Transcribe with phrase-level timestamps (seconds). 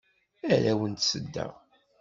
[0.53, 1.47] Arraw n tsedda.